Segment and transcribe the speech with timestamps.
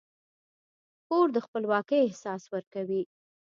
[1.07, 3.01] کور د خپلواکۍ احساس ورکوي.